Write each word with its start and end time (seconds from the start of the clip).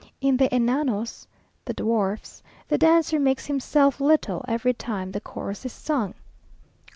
In 0.19 0.35
the 0.37 0.49
"enanos" 0.49 1.27
(the 1.63 1.75
dwarfs) 1.75 2.41
the 2.67 2.77
dancer 2.79 3.19
makes 3.19 3.45
himself 3.45 4.01
little, 4.01 4.43
every 4.47 4.73
time 4.73 5.11
the 5.11 5.21
chorus 5.21 5.63
is 5.63 5.73
sung. 5.73 6.15